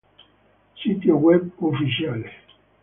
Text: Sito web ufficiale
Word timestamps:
Sito 0.81 1.13
web 1.23 1.43
ufficiale 1.69 2.25